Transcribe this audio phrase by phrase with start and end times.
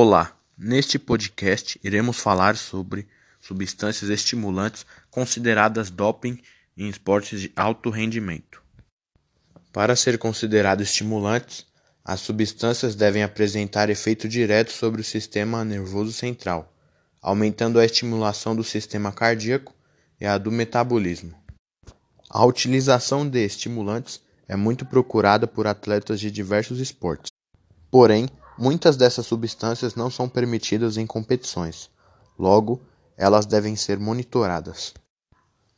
[0.00, 3.08] Olá, neste podcast iremos falar sobre
[3.40, 6.38] substâncias estimulantes consideradas doping
[6.76, 8.62] em esportes de alto rendimento.
[9.72, 11.66] Para ser considerados estimulantes,
[12.04, 16.72] as substâncias devem apresentar efeito direto sobre o sistema nervoso central,
[17.20, 19.74] aumentando a estimulação do sistema cardíaco
[20.20, 21.34] e a do metabolismo.
[22.30, 27.32] A utilização de estimulantes é muito procurada por atletas de diversos esportes.
[27.90, 28.28] Porém,
[28.58, 31.90] muitas dessas substâncias não são permitidas em competições,
[32.38, 32.80] logo,
[33.16, 34.92] elas devem ser monitoradas.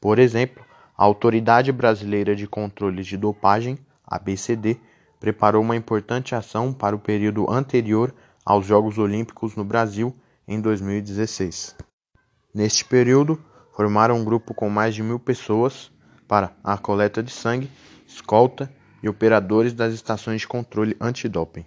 [0.00, 0.64] Por exemplo,
[0.96, 4.78] a Autoridade Brasileira de Controle de Dopagem, ABCD,
[5.20, 8.14] preparou uma importante ação para o período anterior
[8.44, 10.14] aos Jogos Olímpicos no Brasil
[10.46, 11.76] em 2016.
[12.54, 13.42] Neste período,
[13.74, 15.90] formaram um grupo com mais de mil pessoas
[16.26, 17.70] para a coleta de sangue,
[18.06, 18.72] escolta
[19.02, 21.64] e operadores das estações de controle antidoping.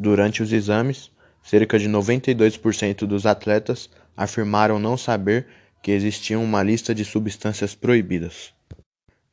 [0.00, 1.10] Durante os exames,
[1.42, 5.48] cerca de 92% dos atletas afirmaram não saber
[5.82, 8.54] que existia uma lista de substâncias proibidas.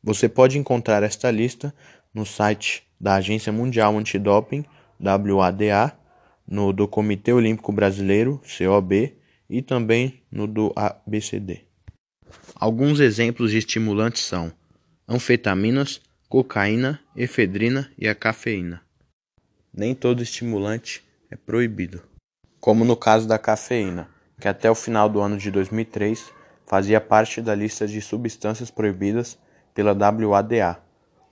[0.03, 1.72] Você pode encontrar esta lista
[2.11, 4.66] no site da Agência Mundial Antidoping,
[4.99, 5.95] WADA,
[6.47, 9.16] no do Comitê Olímpico Brasileiro, COB,
[9.47, 11.61] e também no do ABCD.
[12.55, 14.52] Alguns exemplos de estimulantes são
[15.07, 18.84] anfetaminas, cocaína, efedrina e a cafeína.
[19.77, 22.01] Nem todo estimulante é proibido,
[22.61, 24.09] como no caso da cafeína,
[24.39, 26.31] que até o final do ano de 2003
[26.65, 29.37] fazia parte da lista de substâncias proibidas
[29.73, 30.81] pela WADA,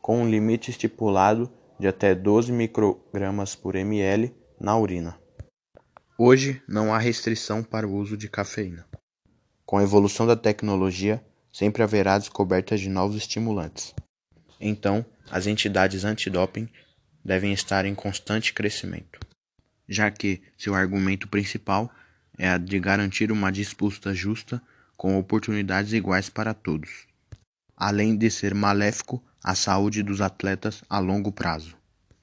[0.01, 5.17] com um limite estipulado de até 12 microgramas por ml na urina.
[6.17, 8.85] Hoje não há restrição para o uso de cafeína.
[9.65, 13.95] Com a evolução da tecnologia, sempre haverá descobertas de novos estimulantes.
[14.59, 16.67] Então, as entidades antidoping
[17.23, 19.19] devem estar em constante crescimento,
[19.87, 21.91] já que seu argumento principal
[22.37, 24.61] é a de garantir uma disputa justa
[24.97, 27.07] com oportunidades iguais para todos,
[27.75, 31.75] além de ser maléfico à saúde dos atletas a longo prazo.